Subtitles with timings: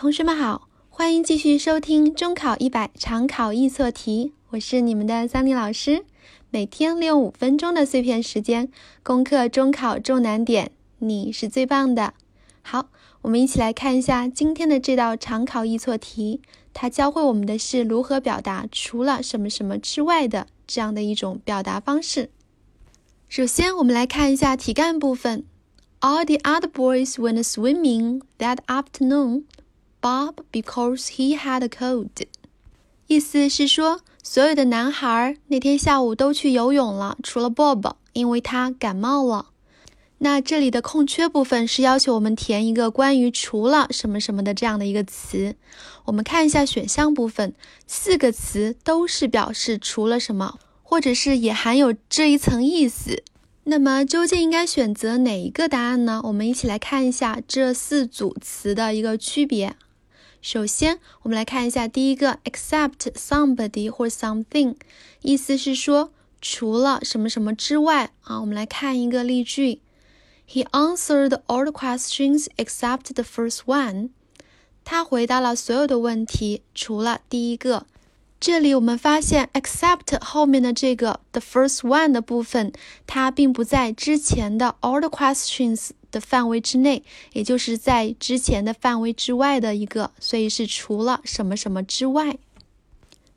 [0.00, 6.06] 同学们好，欢迎继续收听中考一百常考易错题，我是你们的桑尼老师。
[6.48, 8.70] 每天利用五分钟的碎片时间
[9.02, 12.14] 攻克中考重难点，你是最棒的。
[12.62, 12.88] 好，
[13.20, 16.40] 我们一起来看一下今天的这道常考易错题，
[16.72, 22.30] 它教会我们的是如何表达除了什么什么之外的这样的一种表达方式。
[23.28, 25.44] 首先，我们来看一下题干部分。
[26.00, 29.42] All the other boys went swimming that afternoon.
[30.00, 32.08] Bob because he had a cold，
[33.06, 39.48] 意思是说，所有的男孩那天下午都去游泳了，除了 Bob，因为他感冒了。
[40.22, 45.54] 那这里的空缺部分是要求我们填一个关于除了什么什么的这样的一个词。
[46.06, 47.54] 我们看一下选项部分，
[47.86, 53.22] 四个词都是表示除了什么，或者是也含有这一层意思。
[53.64, 56.22] 那么究竟应该选择哪一个答案呢？
[56.24, 59.76] 我们一起来看一下这四组词的一个区别。
[60.42, 64.74] 首先，我们来看一下第一个，except somebody 或 something，
[65.20, 68.40] 意思是说除了什么什么之外啊。
[68.40, 69.80] 我们来看一个例句
[70.48, 74.10] ：He answered all the questions except the first one。
[74.82, 77.86] 他回答了所有的问题，除了第一个。
[78.40, 82.72] 这里我们发现，except 后面的这个 the first one 的部分，
[83.06, 92.38] 它并不在之前的 all the questions 的范围之内，也就是在之前的范围之外的一个，所以是除了什么什么之外。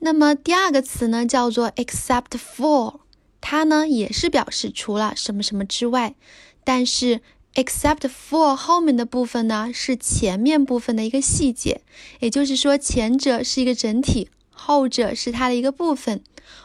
[0.00, 2.96] 那么第二个词呢，叫做 except for，
[3.40, 6.14] 它呢也是表示除了什么什么之外，
[6.62, 7.22] 但是
[7.54, 11.80] except for 后面的部分呢是前面部分的一个细节，
[12.18, 14.28] 也就是说前者是一个整体。
[14.62, 16.22] 后者是它的一个部分。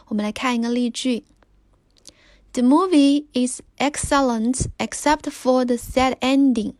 [0.08, 1.24] 我们来看一个例句
[2.52, 6.74] ：The movie is excellent except for the sad ending。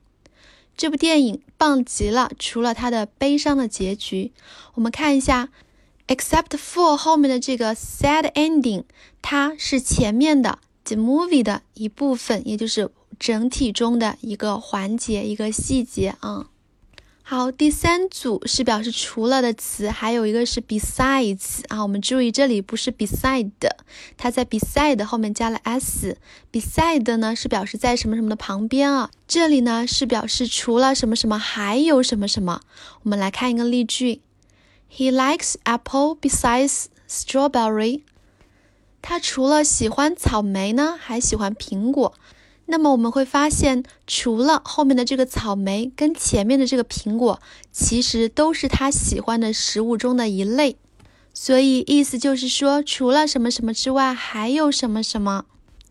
[0.76, 4.32] 这部电影棒极了，除了它的悲伤的结局。
[4.74, 5.48] 我们看一下
[6.06, 8.84] ，except for 后面的这个 sad ending，
[9.22, 16.50] 它是前面的 the movie 的一部分，也就是整体中的一个环节、一个细节啊。
[17.28, 21.82] 好，第三组是表示除了的词，还有一个是 besides 啊。
[21.82, 23.50] 我们注意这里不是 beside，
[24.16, 26.18] 它在 beside 后面加了 s。
[26.52, 29.10] beside 呢是表示在什么什么的旁边啊。
[29.26, 32.60] 这里呢是表示除了什么什么还有什么什么。
[33.02, 34.20] 我们来看一个例句
[34.88, 38.02] ：He likes apple besides strawberry。
[39.02, 42.14] 他除了喜欢草莓呢，还喜欢苹果。
[42.66, 47.40] 那么我们会发现，除了后面的这个草莓跟前面的这个苹果，
[47.72, 50.76] 其实都是他喜欢的食物中的一类。
[51.32, 55.44] 所以意思就是说，除了什么什么之外，还有什么什么。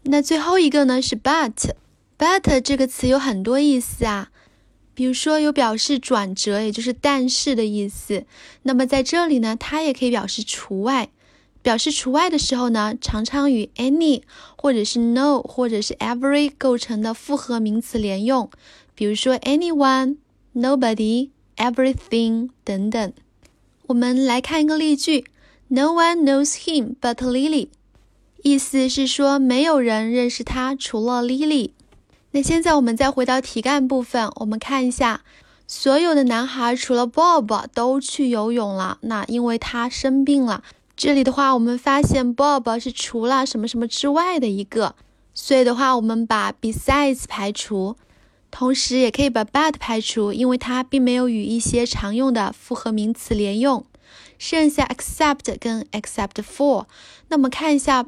[0.04, 4.30] 那最后一个呢是 but，but 这个词有很多意思啊，
[4.94, 8.26] 比如说有表示转折，也就是但是的意思。
[8.64, 11.10] 那么在这里呢，它也可以表示除外。
[11.66, 14.22] 表示除外的时候呢，常常与 any
[14.56, 18.52] 或者是 no 或者是 every 构成的复合名词连用，
[18.94, 20.18] 比如说 anyone、
[20.54, 23.12] nobody、everything 等等。
[23.88, 25.26] 我们来看一个例句
[25.70, 27.70] ：No one knows him but Lily。
[28.44, 31.72] 意思是说没有人认识他，除了 Lily。
[32.30, 35.22] 那现在我们再回到题干部分，我们看一下，
[35.66, 40.64] 所有的男孩除了 Bob 都去游泳了，那因为他生病了。
[40.98, 44.96] 这里的话，我们发现 Bob 是除了什么什么之外的一个，
[45.34, 47.98] 所以的话，我们把 besides 排除，
[48.50, 53.86] 同时也可以把 but 排除，因为它并没有与一些常用的复合名词连用。
[54.38, 56.86] 剩下 except 跟 except for，
[57.28, 58.06] 那么看一下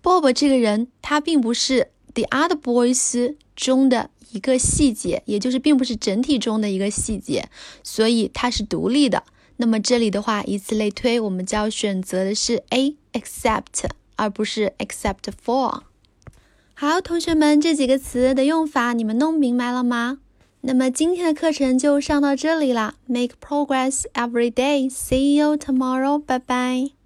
[0.00, 7.48] Bob 这个人，他并不是 the other boys 中的一个细节，也就是并不是整体中的一个细节，
[7.82, 9.24] 所以它是独立的。
[9.58, 15.82] 那么这里的话，以此类推，我们就要选择的是 A，except，而不是 except for。
[16.74, 20.20] 好，同学们，这几个词的用法你们弄明白了吗？
[20.60, 22.94] 那么今天的课程就上到这里了。
[23.06, 24.90] Make progress every day.
[24.90, 26.18] See you tomorrow.
[26.18, 26.97] 拜拜